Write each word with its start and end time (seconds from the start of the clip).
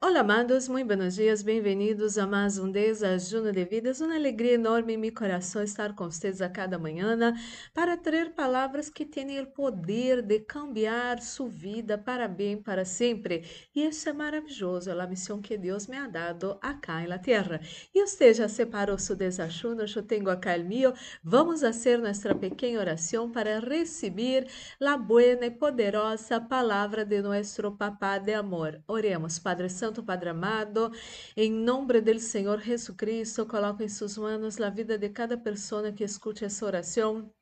Olá, 0.00 0.20
amados, 0.20 0.68
muito 0.68 0.86
buenos 0.86 1.16
dias, 1.16 1.42
bem-vindos 1.42 2.18
a 2.18 2.24
mais 2.24 2.56
um 2.56 2.70
Desajuno 2.70 3.50
de 3.50 3.64
Vidas. 3.64 4.00
Uma 4.00 4.14
alegria 4.14 4.52
enorme 4.52 4.94
em 4.94 4.96
meu 4.96 5.12
coração 5.12 5.60
estar 5.60 5.92
com 5.92 6.08
vocês 6.08 6.40
a 6.40 6.48
cada 6.48 6.78
manhã 6.78 7.34
para 7.74 7.96
trazer 7.96 8.30
palavras 8.30 8.88
que 8.88 9.04
têm 9.04 9.40
o 9.40 9.46
poder 9.48 10.22
de 10.22 10.38
cambiar 10.38 11.20
sua 11.20 11.48
vida 11.48 11.98
para 11.98 12.28
bem, 12.28 12.62
para 12.62 12.84
sempre. 12.84 13.44
E 13.74 13.86
isso 13.86 14.08
é 14.08 14.12
maravilhoso, 14.12 14.88
a 14.88 15.06
missão 15.06 15.42
que 15.42 15.58
Deus 15.58 15.88
me 15.88 15.96
ha 15.96 16.06
dado 16.06 16.56
acá 16.62 17.00
na 17.00 17.18
terra. 17.18 17.60
E 17.92 18.00
você 18.00 18.32
já 18.32 18.48
separou 18.48 18.98
seu 18.98 19.16
desajuno? 19.16 19.82
Eu 19.82 20.02
tenho 20.04 20.30
acá 20.30 20.54
o 20.56 20.64
meu. 20.64 20.94
Vamos 21.24 21.60
fazer 21.60 21.98
nossa 21.98 22.32
pequena 22.36 22.78
oração 22.78 23.32
para 23.32 23.58
receber 23.58 24.46
a 24.80 24.96
boa 24.96 25.22
e 25.44 25.50
poderosa 25.50 26.40
palavra 26.40 27.04
de 27.04 27.20
nosso 27.20 27.72
Papá 27.72 28.18
de 28.18 28.32
amor. 28.32 28.80
Oremos, 28.86 29.40
Padre 29.40 29.68
Santo. 29.68 29.87
Santo 29.88 30.02
Padre 30.02 30.28
amado, 30.28 30.92
em 31.34 31.50
nome 31.50 31.98
do 32.02 32.20
Senhor 32.20 32.60
Jesucristo, 32.60 33.46
coloco 33.46 33.82
em 33.82 33.88
suas 33.88 34.18
mãos 34.18 34.60
a 34.60 34.68
vida 34.68 34.98
de 34.98 35.08
cada 35.08 35.34
pessoa 35.34 35.90
que 35.90 36.04
escute 36.04 36.44
essa 36.44 36.66
oração. 36.66 37.32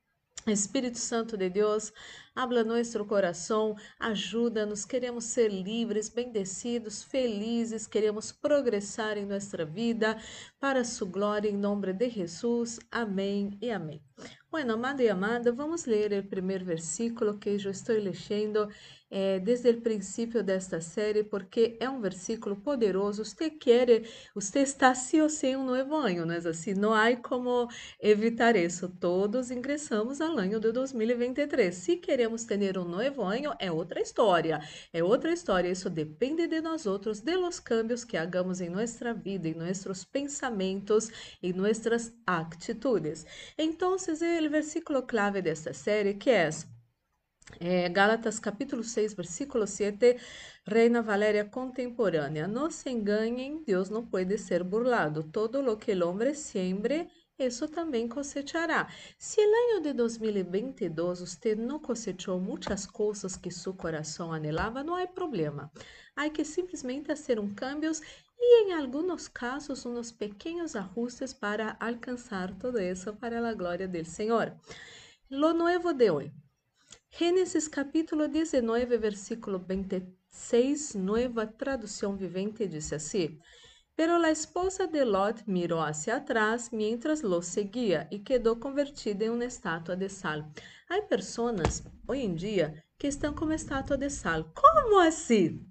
Espírito 0.46 0.96
Santo 0.96 1.36
de 1.36 1.50
Deus, 1.50 1.92
habla 2.36 2.62
nosso 2.62 3.02
coração, 3.06 3.74
ajuda-nos, 3.98 4.84
queremos 4.84 5.24
ser 5.24 5.48
livres, 5.48 6.10
bendecidos, 6.10 7.02
felizes, 7.02 7.86
queremos 7.86 8.30
progressar 8.30 9.16
em 9.16 9.24
nossa 9.24 9.64
vida 9.64 10.18
para 10.60 10.84
sua 10.84 11.08
glória, 11.08 11.48
em 11.48 11.56
nome 11.56 11.94
de 11.94 12.10
Jesus. 12.10 12.78
Amém 12.90 13.56
e 13.62 13.70
amém. 13.70 14.02
Bueno, 14.50 14.74
amado 14.74 15.02
e 15.02 15.08
amada, 15.08 15.52
vamos 15.52 15.84
ler 15.84 16.12
o 16.12 16.28
primeiro 16.28 16.64
versículo 16.64 17.38
que 17.38 17.50
eu 17.50 17.56
estou 17.56 17.96
lendo 17.96 18.68
é, 19.10 19.38
desde 19.38 19.70
o 19.70 19.80
princípio 19.80 20.42
desta 20.42 20.80
série, 20.80 21.22
porque 21.22 21.76
é 21.80 21.88
um 21.88 22.00
versículo 22.00 22.56
poderoso. 22.56 23.24
Você 23.24 23.50
quer, 23.50 24.02
você 24.34 24.60
está 24.60 24.94
sim 24.94 25.20
ou 25.20 25.28
sim 25.28 25.56
um 25.56 25.64
novo 25.64 25.94
ano, 25.96 26.26
não 26.26 26.34
é 26.34 26.38
assim? 26.38 26.74
Não 26.74 26.94
há 26.94 27.14
como 27.16 27.68
evitar 28.00 28.56
isso. 28.56 28.88
Todos 28.88 29.50
ingressamos 29.50 30.20
ao 30.20 30.36
ano 30.38 30.58
de 30.58 30.72
2023. 30.72 31.74
Se 31.74 31.96
queremos 31.96 32.25
ter 32.44 32.78
um 32.78 32.84
novo 32.84 33.22
ano, 33.22 33.54
é 33.58 33.70
outra 33.70 34.00
história. 34.00 34.60
É 34.92 35.02
outra 35.02 35.32
história. 35.32 35.70
Isso 35.70 35.90
depende 35.90 36.46
de 36.46 36.60
nós 36.60 36.86
outros, 36.86 37.20
de 37.20 37.36
los 37.36 37.60
cambios 37.60 38.04
que 38.04 38.16
hagamos 38.16 38.60
em 38.60 38.68
nossa 38.68 39.12
vida, 39.14 39.48
em 39.48 39.54
nossos 39.54 40.04
pensamentos, 40.04 41.10
em 41.42 41.52
nossas 41.52 42.12
atitudes. 42.26 43.26
Então, 43.58 43.94
o 43.96 44.50
versículo 44.50 45.02
clave 45.02 45.42
desta 45.42 45.72
série 45.72 46.14
que 46.14 46.30
é 46.30 46.50
é, 47.60 47.88
Gálatas 47.88 48.40
capítulo 48.40 48.82
6, 48.82 49.14
versículo 49.14 49.66
7, 49.66 50.16
Reina 50.66 51.00
Valéria 51.00 51.44
contemporânea. 51.44 52.48
Não 52.48 52.70
se 52.70 52.90
enganem, 52.90 53.62
Deus 53.64 53.88
não 53.88 54.04
pode 54.04 54.36
ser 54.36 54.64
burlado. 54.64 55.22
Todo 55.22 55.62
lo 55.62 55.76
que 55.78 55.92
el 55.92 56.02
hombre 56.02 56.34
siembre, 56.34 57.08
isso 57.38 57.68
também 57.68 58.08
cosechará. 58.08 58.88
Se 59.18 59.44
no 59.46 59.76
ano 59.76 59.82
de 59.82 59.92
2022 59.92 61.20
você 61.20 61.54
não 61.54 61.78
cosechou 61.78 62.40
muitas 62.40 62.86
coisas 62.86 63.36
que 63.36 63.50
seu 63.50 63.74
coração 63.74 64.32
anelava, 64.32 64.82
não 64.82 64.94
há 64.94 65.06
problema. 65.06 65.70
Há 66.14 66.30
que 66.30 66.44
simplesmente 66.44 67.06
fazer 67.06 67.38
um 67.38 67.54
cambios 67.54 68.00
e, 68.38 68.64
em 68.64 68.72
alguns 68.72 69.28
casos, 69.28 69.84
uns 69.84 70.10
pequenos 70.10 70.74
ajustes 70.74 71.34
para 71.34 71.76
alcançar 71.78 72.54
tudo 72.58 72.80
isso 72.80 73.12
para 73.14 73.46
a 73.46 73.54
glória 73.54 73.86
do 73.86 74.04
Senhor. 74.04 74.54
Lo 75.30 75.52
nuevo 75.52 75.92
de 75.92 76.10
hoje. 76.10 76.32
Gênesis 77.10 77.68
capítulo 77.68 78.28
19, 78.28 78.96
versículo 78.96 79.58
26, 79.58 80.94
nueva 80.94 81.46
tradução 81.46 82.16
vivente, 82.16 82.66
diz 82.66 82.92
assim: 82.92 83.38
Pero 83.96 84.18
la 84.18 84.30
esposa 84.30 84.86
de 84.86 85.06
Lot 85.06 85.44
mirou 85.46 85.80
hacia 85.80 86.16
atrás 86.16 86.70
mientras 86.70 87.22
lo 87.22 87.40
seguia 87.40 88.06
e 88.10 88.18
quedou 88.18 88.56
convertida 88.56 89.24
em 89.24 89.30
uma 89.30 89.46
estátua 89.46 89.96
de 89.96 90.10
sal. 90.10 90.46
Há 90.86 91.00
pessoas, 91.00 91.82
hoje 92.06 92.22
em 92.22 92.34
dia, 92.34 92.84
que 92.98 93.06
estão 93.06 93.32
como 93.32 93.54
estátua 93.54 93.96
de 93.96 94.10
sal. 94.10 94.52
Como 94.54 95.00
assim? 95.00 95.66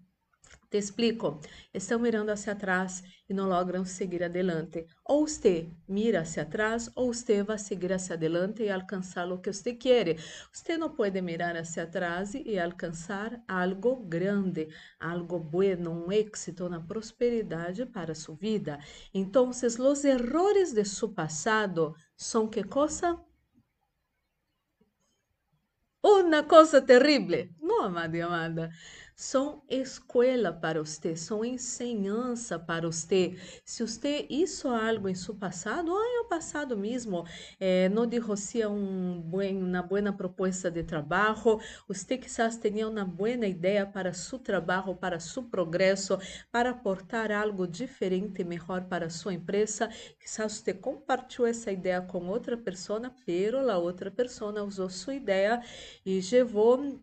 Te 0.75 0.79
explico. 0.79 1.39
Estão 1.73 1.97
mirando 1.99 2.31
hacia 2.31 2.51
atrás 2.51 3.01
e 3.29 3.33
não 3.33 3.47
logram 3.47 3.85
seguir 3.85 4.21
adelante. 4.21 4.85
Ou 5.05 5.25
você 5.25 5.69
mira 5.87 6.19
hacia 6.19 6.43
atrás, 6.43 6.91
ou 6.97 7.13
você 7.13 7.43
vai 7.43 7.57
seguir 7.57 7.93
hacia 7.93 8.15
adelante 8.15 8.61
e 8.61 8.69
alcançar 8.69 9.31
o 9.31 9.37
que 9.37 9.53
você 9.53 9.73
quer. 9.73 10.17
Você 10.51 10.77
não 10.77 10.89
pode 10.89 11.21
mirar 11.21 11.55
hacia 11.55 11.83
atrás 11.83 12.33
e 12.33 12.59
alcançar 12.59 13.41
algo 13.47 13.95
grande, 14.05 14.67
algo 14.99 15.39
bueno, 15.39 15.91
um 15.91 16.11
êxito, 16.11 16.67
uma 16.67 16.85
prosperidade 16.85 17.85
para 17.85 18.13
sua 18.13 18.35
vida. 18.35 18.77
Então, 19.13 19.47
os 19.51 20.03
errores 20.03 20.73
de 20.73 20.83
seu 20.83 21.07
passado 21.07 21.95
são 22.17 22.49
que 22.49 22.65
coisa? 22.65 23.17
Uma 26.03 26.43
coisa 26.43 26.81
terrível. 26.81 27.49
Não, 27.61 27.85
amada 27.85 28.17
e 28.17 28.21
amada 28.21 28.69
são 29.15 29.63
escola 29.69 30.51
para 30.51 30.83
você, 30.83 31.15
são 31.15 31.43
ensinança 31.45 32.59
para 32.59 32.87
você. 32.87 33.37
Se 33.63 33.81
você 33.81 34.27
isso 34.29 34.67
algo 34.67 35.07
em 35.07 35.15
seu 35.15 35.33
passado, 35.33 35.91
ou 35.91 36.03
é 36.03 36.19
o 36.19 36.25
passado 36.25 36.77
mesmo, 36.77 37.25
eh, 37.59 37.87
não 37.89 38.05
derrocia 38.05 38.69
um 38.69 39.21
buen, 39.21 39.57
uma 39.63 39.81
boa 39.81 40.11
proposta 40.11 40.69
de 40.69 40.83
trabalho, 40.83 41.59
você 41.87 42.17
quizás 42.17 42.57
tinha 42.57 42.87
uma 42.87 43.05
boa 43.05 43.29
ideia 43.29 43.85
para 43.85 44.13
seu 44.13 44.37
trabalho, 44.37 44.95
para 44.95 45.19
seu 45.19 45.43
progresso, 45.43 46.17
para 46.51 46.71
aportar 46.71 47.31
algo 47.31 47.65
diferente, 47.67 48.43
melhor 48.43 48.85
para 48.85 49.09
sua 49.09 49.33
empresa. 49.33 49.89
Quizás 50.19 50.53
você 50.53 50.73
compartilhou 50.73 51.47
essa 51.47 51.71
ideia 51.71 52.01
com 52.01 52.27
outra 52.27 52.57
pessoa, 52.57 53.13
pero 53.25 53.69
a 53.69 53.77
outra 53.77 54.11
pessoa 54.11 54.63
usou 54.63 54.89
sua 54.89 55.15
ideia 55.15 55.61
e 56.05 56.19
levou 56.31 56.99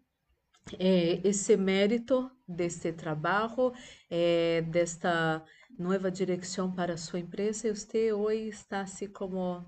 é, 0.79 1.21
esse 1.27 1.57
mérito 1.57 2.31
deste 2.47 2.93
trabalho, 2.93 3.73
é, 4.11 4.63
desta 4.63 5.45
nova 5.79 6.11
direção 6.11 6.73
para 6.73 6.97
sua 6.97 7.19
empresa, 7.21 7.69
e 7.69 7.75
você 7.75 8.13
hoje 8.13 8.49
está 8.49 8.83
assim 8.83 9.09
como 9.09 9.65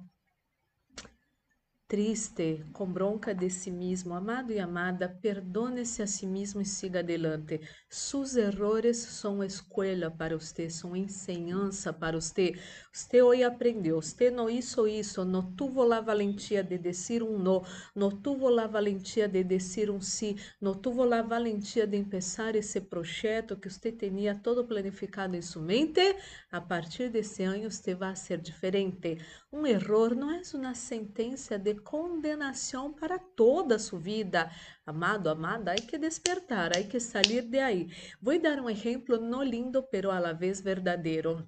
triste, 1.87 2.65
com 2.73 2.91
bronca 2.91 3.35
de 3.35 3.51
si 3.51 3.71
mesmo, 3.71 4.15
amado 4.15 4.53
e 4.53 4.59
amada, 4.59 5.09
perdone-se 5.09 6.03
a 6.03 6.07
si 6.07 6.27
mesmo 6.27 6.61
e 6.61 6.65
siga 6.65 7.01
adelante. 7.01 7.61
Seus 7.89 8.37
errores 8.37 8.97
são 8.97 9.45
escola 9.45 10.11
para 10.11 10.39
você, 10.39 10.71
são 10.71 10.97
ensinança 10.97 11.93
para 11.93 12.19
você. 12.19 12.55
Você 12.93 13.23
hoje 13.23 13.45
aprendeu, 13.45 14.01
você 14.01 14.31
não 14.31 14.49
hizo 14.49 14.89
isso, 14.89 15.25
não 15.25 15.43
tuvo 15.55 15.93
a 15.93 16.01
valentia 16.01 16.65
de 16.65 16.79
dizer 16.79 17.23
um 17.23 17.39
não, 17.39 17.63
não 17.95 18.11
tuvo 18.11 18.59
a 18.59 18.67
valentia 18.67 19.29
de 19.29 19.45
dizer 19.45 19.91
um 19.91 20.01
sim, 20.01 20.37
não 20.61 20.75
tuvo 20.75 21.03
a 21.13 21.23
valentia 21.23 21.87
de 21.87 22.03
começar 22.03 22.57
esse 22.57 22.81
projeto 22.81 23.57
que 23.57 23.69
você 23.69 23.93
tinha 23.93 24.35
todo 24.35 24.65
planificado 24.65 25.37
em 25.37 25.43
sua 25.43 25.63
mente. 25.63 26.17
A 26.51 26.61
partir 26.61 27.11
desse 27.11 27.43
ano, 27.43 27.71
você 27.71 27.95
vai 27.95 28.17
ser 28.17 28.41
diferente. 28.41 29.19
Um 29.53 29.67
erro 29.67 30.15
não 30.15 30.31
é 30.31 30.41
uma 30.55 30.75
sentença 30.75 31.59
de 31.59 31.74
condenação 31.77 32.93
para 32.93 33.19
toda 33.19 33.77
a 33.77 33.79
sua 33.79 33.99
vida. 33.99 34.51
Amado, 34.87 35.29
amada, 35.29 35.73
há 35.73 35.77
que 35.77 35.99
despertar, 35.99 36.77
há 36.77 36.83
que 36.83 37.01
sair 37.01 37.43
de 37.43 37.59
aí. 37.59 37.89
Vou 38.21 38.39
dar 38.41 38.61
um 38.61 38.71
exemplo 38.71 39.19
no 39.19 39.43
lindo, 39.43 39.83
pero 39.83 40.11
a 40.11 40.19
la 40.19 40.33
vez 40.33 40.61
verdadeiro. 40.61 41.47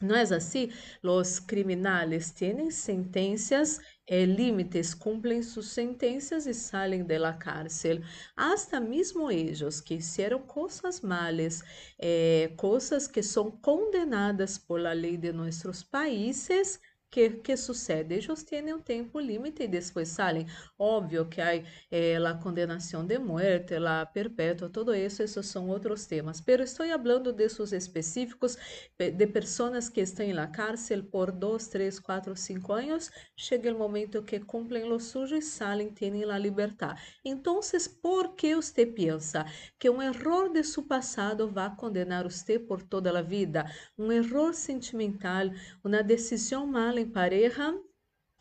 Não 0.00 0.14
é 0.14 0.22
assim? 0.22 0.70
Os 1.02 1.38
criminais 1.38 2.30
têm 2.30 2.70
sentenças 2.70 3.80
eh, 4.06 4.26
límites, 4.26 4.92
cumprem 4.92 5.42
suas 5.42 5.68
sentenças 5.68 6.46
e 6.46 6.52
saem 6.52 7.02
da 7.02 7.32
cárcel. 7.32 8.02
Hasta 8.36 8.78
mesmo 8.78 9.30
eles 9.30 9.80
que 9.80 9.96
fizeram 9.96 10.40
coisas 10.40 11.00
malas, 11.00 11.62
eh, 11.98 12.52
coisas 12.58 13.08
que 13.08 13.22
são 13.22 13.50
condenadas 13.50 14.58
por 14.58 14.78
la 14.80 14.92
lei 14.92 15.16
de 15.16 15.32
nossos 15.32 15.82
países, 15.82 16.78
que, 17.16 17.30
que 17.30 17.56
sucede? 17.56 18.14
Eles 18.14 18.42
têm 18.42 18.74
um 18.74 18.78
tempo 18.78 19.18
limite 19.18 19.62
e 19.62 19.68
depois 19.68 20.08
saem. 20.08 20.46
Óbvio 20.78 21.24
que 21.24 21.40
há 21.40 21.54
eh, 21.90 22.16
a 22.16 22.34
condenação 22.34 23.06
de 23.06 23.18
morte, 23.18 23.74
a 23.74 24.04
perpétua, 24.04 24.68
todo 24.68 24.94
isso, 24.94 25.22
esses 25.22 25.46
são 25.46 25.70
outros 25.70 26.04
temas. 26.04 26.42
Pero 26.42 26.62
estou 26.62 26.86
falando 26.86 27.32
desses 27.32 27.72
específicos 27.72 28.58
de 28.98 29.26
pessoas 29.28 29.88
que 29.88 30.02
estão 30.02 30.28
na 30.34 30.46
cárcel 30.46 31.04
por 31.04 31.32
dois, 31.32 31.68
três, 31.68 31.98
quatro, 31.98 32.36
cinco 32.36 32.74
anos. 32.74 33.10
Chega 33.34 33.72
o 33.72 33.78
momento 33.78 34.22
que 34.22 34.38
cumprem 34.38 34.84
o 34.92 35.00
sujo 35.00 35.36
e 35.36 35.40
saem, 35.40 35.88
têm 35.88 36.22
a 36.24 36.36
liberdade. 36.36 37.00
Então, 37.24 37.60
por 38.02 38.34
que 38.34 38.54
você 38.54 38.84
pensa 38.84 39.46
que 39.78 39.88
um 39.88 40.02
erro 40.02 40.50
de 40.50 40.62
seu 40.62 40.82
passado 40.82 41.48
vai 41.48 41.74
condenar 41.74 42.24
você 42.24 42.58
por 42.58 42.82
toda 42.82 43.18
a 43.18 43.22
vida? 43.22 43.64
Um 43.96 44.12
erro 44.12 44.52
sentimental, 44.52 45.46
uma 45.82 46.02
decisão 46.02 46.66
mal 46.66 47.05
pareja 47.06 47.74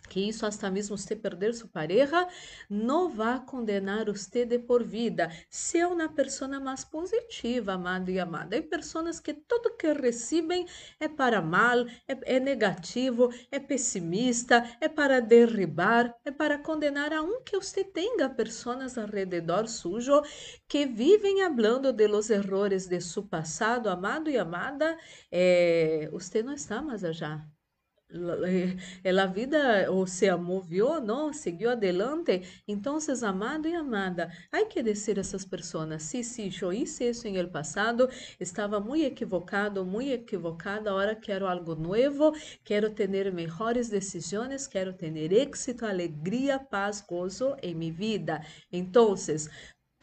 que 0.05 0.19
isso 0.19 0.45
hasta 0.45 0.69
mesmo 0.69 0.97
você 0.97 1.15
perder 1.15 1.53
sua 1.53 1.69
pareja, 1.69 2.27
não 2.69 3.09
vai 3.09 3.43
condenar 3.45 4.05
você 4.05 4.45
de 4.45 4.59
por 4.59 4.83
vida. 4.83 5.31
Se 5.49 5.79
é 5.79 5.87
uma 5.87 6.09
pessoa 6.09 6.59
mais 6.59 6.83
positiva, 6.85 7.73
amado 7.73 8.09
e 8.09 8.19
amada. 8.19 8.55
Hay 8.55 8.61
pessoas 8.61 9.19
que 9.19 9.33
tudo 9.33 9.75
que 9.77 9.91
recebem 9.93 10.65
é 10.99 11.07
para 11.07 11.41
mal, 11.41 11.85
é, 12.07 12.35
é 12.35 12.39
negativo, 12.39 13.33
é 13.51 13.59
pessimista, 13.59 14.63
é 14.79 14.87
para 14.87 15.19
derribar, 15.19 16.13
é 16.23 16.31
para 16.31 16.59
condenar, 16.59 17.11
aunque 17.13 17.57
você 17.57 17.83
tenha 17.83 18.29
pessoas 18.29 18.97
ao 18.97 19.07
redor 19.07 19.67
sujo 19.67 20.21
que 20.67 20.85
vivem 20.85 21.35
falando 21.45 21.91
de 21.93 22.07
los 22.07 22.29
errores 22.29 22.87
de 22.87 22.99
seu 23.01 23.23
passado, 23.23 23.89
amado 23.89 24.29
e 24.29 24.37
amada, 24.37 24.97
eh, 25.31 26.09
você 26.11 26.43
não 26.43 26.53
está 26.53 26.81
mais 26.81 27.03
allá. 27.03 27.54
A 29.21 29.25
vida 29.25 29.91
ou 29.91 30.05
se 30.05 30.33
movió, 30.35 31.01
não, 31.01 31.33
seguiu 31.33 31.69
adelante. 31.71 32.41
Então, 32.67 32.97
amado 33.23 33.67
e 33.67 33.73
amada, 33.73 34.31
há 34.51 34.63
que 34.65 34.81
dizer 34.83 35.19
a 35.19 35.23
pessoas, 35.49 36.03
sí, 36.03 36.23
sí, 36.23 36.49
eu 36.61 36.71
hice 36.71 37.09
isso 37.09 37.27
em 37.27 37.37
el 37.37 37.49
passado, 37.49 38.07
estava 38.39 38.79
muito 38.79 39.05
equivocado, 39.05 39.85
muito 39.85 40.11
equivocada, 40.11 40.89
agora 40.91 41.15
quero 41.15 41.47
algo 41.47 41.75
novo, 41.75 42.31
quero 42.63 42.89
ter 42.91 43.31
melhores 43.33 43.89
decisões, 43.89 44.67
quero 44.67 44.93
ter 44.93 45.33
éxito, 45.33 45.85
alegria, 45.85 46.59
paz, 46.59 47.01
gozo 47.01 47.55
em 47.61 47.73
minha 47.73 47.93
vida. 47.93 48.41
Então, 48.71 49.15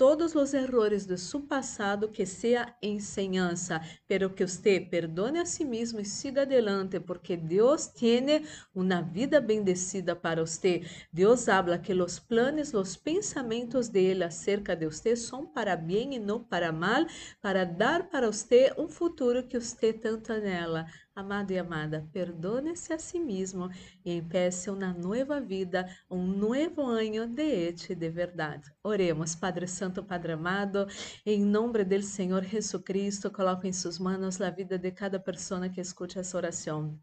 todos 0.02 0.34
os 0.34 0.52
errores 0.52 1.06
de 1.06 1.16
seu 1.16 1.40
passado 1.42 2.08
que 2.08 2.26
seja 2.26 2.74
enseñanza, 2.82 3.80
pero 4.08 4.34
que 4.34 4.44
você 4.44 4.80
perdone 4.80 5.38
a 5.38 5.46
si 5.46 5.64
mesmo 5.64 6.00
e 6.00 6.04
siga 6.04 6.42
adelante, 6.42 6.98
porque 6.98 7.36
Deus 7.36 7.86
tem 7.86 8.44
uma 8.74 9.00
vida 9.00 9.40
bendecida 9.40 10.16
para 10.16 10.44
você. 10.44 10.82
Deus 11.12 11.48
habla 11.48 11.78
que 11.78 11.92
os 11.92 12.18
planos, 12.18 12.74
os 12.74 12.96
pensamentos 12.96 13.88
dele 13.88 14.24
acerca 14.24 14.74
de 14.74 14.86
você 14.86 15.14
são 15.14 15.46
para 15.46 15.76
bem 15.76 16.16
e 16.16 16.18
não 16.18 16.42
para 16.42 16.72
mal, 16.72 17.06
para 17.40 17.64
dar 17.64 18.08
para 18.08 18.26
você 18.26 18.74
um 18.76 18.88
futuro 18.88 19.44
que 19.44 19.60
você 19.60 19.92
tanto 19.92 20.32
anela. 20.32 20.84
Amado 21.14 21.50
e 21.50 21.58
amada, 21.58 22.08
perdone-se 22.10 22.90
a 22.90 22.98
si 22.98 23.20
mesmo 23.20 23.68
e 24.02 24.12
empece 24.16 24.70
uma 24.70 24.94
nova 24.94 25.38
vida, 25.42 25.86
um 26.10 26.26
novo 26.26 26.80
ano 26.80 27.26
de 27.26 27.68
ete 27.68 27.94
de 27.94 28.08
verdade. 28.08 28.72
Oremos, 28.82 29.34
Padre 29.34 29.66
Santo, 29.68 30.02
Padre 30.02 30.32
amado, 30.32 30.86
em 31.26 31.44
nome 31.44 31.84
do 31.84 32.02
Senhor 32.02 32.42
Jesus 32.44 32.82
Cristo, 32.82 33.30
coloco 33.30 33.66
em 33.66 33.74
suas 33.74 33.98
mãos 33.98 34.40
a 34.40 34.48
vida 34.48 34.78
de 34.78 34.90
cada 34.90 35.20
pessoa 35.20 35.68
que 35.68 35.82
escute 35.82 36.18
essa 36.18 36.34
oração. 36.34 36.98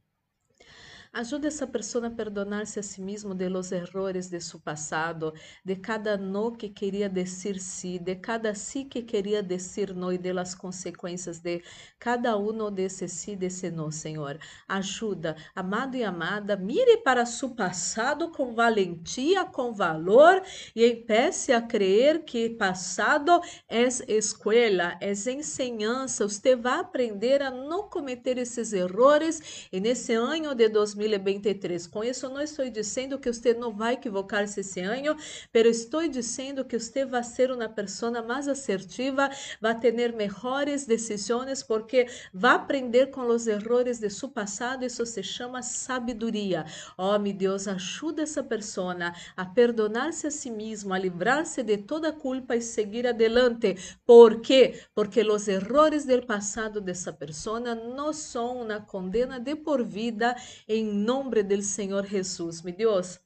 Ajude 1.12 1.48
essa 1.48 1.66
pessoa 1.66 2.06
a 2.06 2.12
perdonar-se 2.12 2.80
a 2.80 2.84
si 2.84 3.02
mesmo 3.02 3.34
de 3.34 3.50
los 3.50 3.72
errores 3.72 4.30
de 4.30 4.40
seu 4.40 4.60
passado, 4.60 5.34
de 5.66 5.76
cada 5.76 6.16
no 6.16 6.52
que 6.52 6.70
queria 6.70 7.10
dizer 7.10 7.60
sí, 7.60 7.98
de 7.98 8.16
cada 8.16 8.54
sí 8.54 8.86
que 8.86 9.02
queria 9.02 9.42
dizer 9.42 9.96
no 9.96 10.14
e 10.14 10.20
de 10.20 10.32
las 10.32 10.54
consequências 10.54 11.40
de 11.40 11.64
cada 11.98 12.38
um 12.38 12.70
desse 12.72 13.08
sí, 13.08 13.36
desse 13.36 13.72
no, 13.72 13.92
Senhor. 13.92 14.38
Ajuda, 14.68 15.36
amado 15.56 15.98
e 15.98 16.04
amada, 16.04 16.56
mire 16.56 16.98
para 16.98 17.26
seu 17.26 17.50
passado 17.56 18.32
com 18.32 18.54
valentia, 18.54 19.46
com 19.46 19.74
valor 19.74 20.44
e 20.76 20.86
empece 20.86 21.52
a 21.52 21.60
crer 21.60 22.24
que 22.24 22.52
passado 22.52 23.42
é 23.68 23.88
escola, 24.10 24.96
é 25.02 25.12
ensinança. 25.12 26.30
Você 26.30 26.56
vai 26.56 26.80
aprender 26.80 27.42
a 27.42 27.50
não 27.50 27.90
cometer 27.90 28.38
esses 28.38 28.74
erros 28.74 29.68
e 29.72 29.80
nesse 29.80 30.14
ano 30.14 30.54
de 30.54 30.70
2020 30.70 30.99
2023. 31.08 31.88
Com 31.88 32.04
isso, 32.04 32.30
não 32.30 32.42
estou 32.42 32.70
dizendo 32.70 33.18
que 33.18 33.32
você 33.32 33.54
não 33.54 33.74
vai 33.74 33.94
equivocar-se 33.94 34.60
esse 34.60 34.82
ano, 34.82 35.16
mas 35.54 35.66
estou 35.68 36.08
dizendo 36.08 36.66
que 36.66 36.78
você 36.78 37.06
vai 37.06 37.24
ser 37.24 37.52
uma 37.52 37.70
pessoa 37.70 38.22
mais 38.22 38.48
assertiva, 38.48 39.30
vai 39.62 39.80
ter 39.80 39.94
melhores 39.94 40.86
decisões, 40.86 41.64
porque 41.64 42.08
vai 42.34 42.56
aprender 42.56 43.08
com 43.08 43.28
os 43.28 43.48
erros 43.48 44.00
de 44.00 44.10
seu 44.10 44.30
passado. 44.30 44.86
Isso 44.86 45.06
se 45.06 45.24
chama 45.24 45.62
sabedoria. 45.62 46.66
Oh, 46.98 47.18
meu 47.18 47.34
Deus, 47.34 47.68
ajuda 47.68 48.24
essa 48.24 48.44
pessoa 48.44 48.90
a 49.38 49.46
perdonar-se 49.46 50.28
a 50.28 50.32
si 50.32 50.50
mesmo, 50.50 50.94
a 50.94 51.00
livrar-se 51.00 51.64
de 51.64 51.78
toda 51.78 52.12
culpa 52.12 52.56
e 52.56 52.62
seguir 52.62 53.06
adelante. 53.08 53.78
Por 54.06 54.42
quê? 54.42 54.82
Porque 54.94 55.22
os 55.22 55.48
erros 55.48 56.06
do 56.06 56.26
passado 56.26 56.82
dessa 56.82 57.14
pessoa 57.14 57.60
não 57.60 58.12
são 58.12 58.62
uma 58.64 58.82
condena 58.82 59.40
de 59.40 59.56
por 59.56 59.84
vida 59.84 60.36
em 60.68 60.89
nome 60.94 61.44
do 61.44 61.62
Senhor 61.62 62.06
Jesus. 62.06 62.62
Meu 62.62 62.76
Deus, 62.76 63.20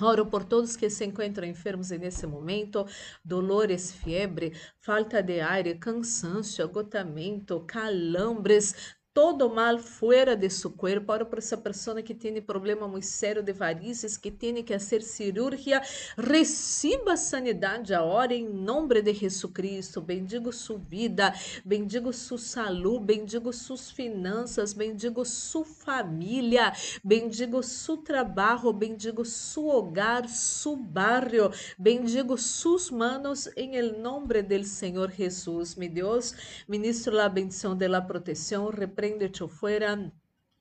Oro 0.00 0.24
por 0.26 0.44
todos 0.44 0.74
que 0.74 0.88
se 0.88 1.04
encontram 1.04 1.46
enfermos 1.46 1.90
nesse 1.90 2.26
momento, 2.26 2.86
dolores, 3.22 3.92
febre, 3.92 4.52
falta 4.80 5.22
de 5.22 5.40
ar, 5.40 5.64
cansaço, 5.78 6.62
agotamento, 6.62 7.60
calambres, 7.66 8.96
todo 9.14 9.50
mal 9.50 9.78
fora 9.78 10.34
de 10.34 10.48
seu 10.48 10.70
corpo. 10.70 11.12
Ora 11.12 11.24
por 11.24 11.38
essa 11.38 11.56
pessoa 11.56 12.00
que 12.02 12.14
tem 12.14 12.40
problema 12.40 12.88
muito 12.88 13.06
sério 13.06 13.42
de 13.42 13.52
varizes, 13.52 14.16
que 14.16 14.30
tem 14.30 14.62
que 14.62 14.72
fazer 14.72 15.02
cirurgia, 15.02 15.82
receba 16.16 17.16
sanidade 17.16 17.92
agora 17.92 18.34
em 18.34 18.48
nome 18.48 19.02
de 19.02 19.12
Jesus 19.12 19.52
Cristo. 19.52 20.00
Bendigo 20.00 20.52
sua 20.52 20.78
vida, 20.78 21.34
bendigo 21.64 22.12
sua 22.12 22.38
saúde, 22.38 23.04
bendigo 23.04 23.52
suas 23.52 23.90
finanças, 23.90 24.72
bendigo 24.72 25.24
sua 25.24 25.64
família, 25.64 26.72
bendigo 27.04 27.62
seu 27.62 27.98
trabalho, 27.98 28.72
bendigo 28.72 29.24
seu 29.24 29.66
hogar, 29.66 30.28
seu 30.28 30.74
barrio, 30.76 31.50
bendigo 31.78 32.38
suas 32.38 32.90
manos 32.90 33.48
em 33.56 33.92
nome 33.92 34.42
do 34.42 34.64
Senhor 34.64 35.10
Jesus. 35.10 35.74
Mi 35.74 35.88
Deus, 35.88 36.34
ministro 36.66 37.18
a 37.20 37.28
bendição 37.28 37.76
de 37.76 37.86
la 37.88 38.00
proteção, 38.00 38.70
reprende-te 39.02 39.48
fuera 39.48 40.12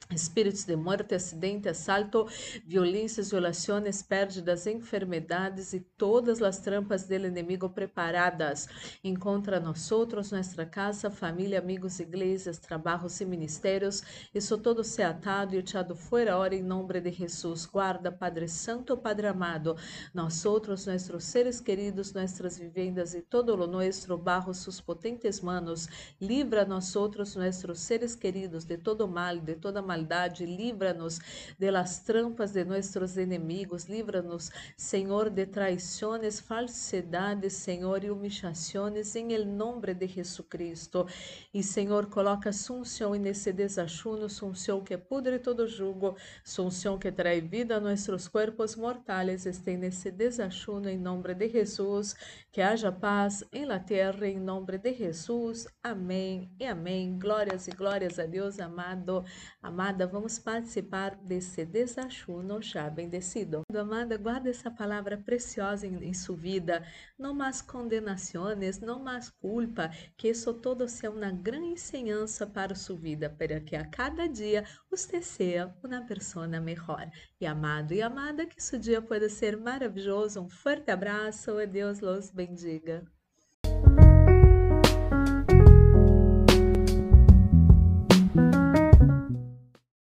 espíritos 0.10 0.66
de 0.66 0.76
morte, 0.76 1.16
acidente, 1.16 1.70
assalto, 1.70 2.28
violências, 2.66 3.32
violações, 3.32 4.02
pérdidas, 4.02 4.68
enfermidades 4.68 5.74
e 5.74 5.80
todas 5.80 6.42
as 6.42 6.60
trampas 6.60 7.08
do 7.08 7.14
inimigo 7.14 7.70
preparadas. 7.70 8.68
Encontra 9.04 9.60
nós 9.60 9.92
outros, 9.92 10.32
nossa 10.32 10.66
casa, 10.66 11.10
família, 11.10 11.60
amigos, 11.60 12.00
igrejas, 12.00 12.58
trabalhos 12.58 13.20
e 13.22 13.26
ministérios. 13.26 14.04
Isso 14.34 14.58
todo 14.58 14.84
se 14.84 15.02
atado 15.02 15.56
e 15.56 15.60
echado 15.60 15.96
fora 15.96 16.38
hora 16.38 16.56
em 16.56 16.64
nome 16.64 17.00
de 17.00 17.12
Jesus. 17.12 17.66
Guarda, 17.66 18.12
Padre 18.12 18.48
Santo, 18.48 18.98
Padre 18.98 19.28
amado, 19.28 19.76
nós 20.14 20.46
outros, 20.46 20.86
nossos 20.86 21.24
seres 21.24 21.62
queridos, 21.62 22.14
nossas 22.14 22.58
vivendas 22.58 23.14
e 23.14 23.22
todo 23.22 23.54
o 23.54 23.68
nosso 23.68 24.18
barro, 24.18 24.54
sus 24.54 24.82
potentes 24.82 25.40
manos. 25.42 25.88
Livra 26.20 26.66
nós 26.66 26.96
outros, 26.96 27.36
nossos 27.36 27.80
seres 27.80 28.16
queridos, 28.16 28.66
de 28.66 28.78
todo 28.78 29.08
mal, 29.08 29.38
de 29.38 29.56
toda 29.56 29.82
maldade 29.92 30.46
livra-nos 30.46 31.20
de 31.60 31.70
las 31.70 32.00
trampas 32.00 32.54
de 32.54 32.64
nossos 32.64 33.18
inimigos, 33.18 33.90
livra-nos, 33.90 34.50
Senhor, 34.78 35.30
de 35.30 35.46
traições, 35.46 36.40
falsidades, 36.40 37.54
Senhor, 37.54 38.04
e 38.04 38.10
humillações, 38.10 39.16
em 39.16 39.34
el 39.34 39.46
nome 39.46 39.94
de 39.94 40.08
Jesucristo. 40.08 41.06
E, 41.54 41.62
Senhor, 41.62 42.06
coloca 42.06 42.54
sunção 42.54 43.14
nesse 43.16 43.52
desachuno, 43.52 44.30
sunção 44.30 44.82
que 44.82 44.98
pudre 44.98 45.40
todo 45.40 45.68
jugo, 45.68 46.16
sunção 46.44 46.98
que 46.98 47.12
traz 47.12 47.44
vida 47.44 47.76
a 47.76 47.80
nossos 47.82 48.30
corpos 48.30 48.76
mortais, 48.78 49.46
este 49.46 49.76
nesse 49.76 50.10
desachuno, 50.10 50.88
em 50.88 50.98
nome 50.98 51.34
de 51.34 51.50
Jesus, 51.50 52.16
que 52.52 52.62
haja 52.62 52.92
paz 52.92 53.44
em 53.52 53.66
la 53.66 53.80
terra, 53.80 54.26
em 54.26 54.40
nome 54.40 54.78
de 54.78 54.94
Jesus. 54.94 55.68
Amém 55.84 56.50
e 56.58 56.66
amém. 56.66 57.20
Glórias 57.20 57.68
e 57.68 57.72
glórias 57.72 58.18
a 58.20 58.26
Deus, 58.26 58.60
amado, 58.60 59.26
amado 59.62 59.81
Amada, 59.82 60.06
vamos 60.06 60.38
participar 60.38 61.16
desse 61.16 61.66
desachuno 61.66 62.62
já 62.62 62.88
bendecido. 62.88 63.64
Amada, 63.76 64.16
guarda 64.16 64.48
essa 64.48 64.70
palavra 64.70 65.18
preciosa 65.18 65.88
em, 65.88 65.96
em 66.06 66.14
sua 66.14 66.38
vida. 66.38 66.86
Não 67.18 67.34
mais 67.34 67.64
condenações, 67.64 68.80
não 68.80 69.00
mais 69.00 69.32
culpa, 69.32 69.90
que 70.16 70.28
isso 70.28 70.54
todo 70.54 70.88
seja 70.88 71.10
uma 71.10 71.32
grande 71.32 71.66
ensinança 71.66 72.46
para 72.46 72.76
sua 72.76 72.96
vida, 72.96 73.28
para 73.28 73.60
que 73.60 73.76
a 73.76 73.84
cada 73.84 74.28
dia 74.30 74.64
você 74.88 75.20
seja 75.20 75.74
uma 75.84 76.02
pessoa 76.06 76.48
melhor. 76.48 77.10
E 77.40 77.48
amado 77.48 77.92
e 77.92 78.04
amada, 78.04 78.46
que 78.46 78.62
seu 78.62 78.78
dia 78.78 79.02
pode 79.02 79.28
ser 79.32 79.58
maravilhoso. 79.58 80.42
Um 80.42 80.50
forte 80.50 80.92
abraço 80.92 81.60
e 81.60 81.66
Deus 81.66 82.02
los 82.02 82.30
bendiga. 82.30 83.04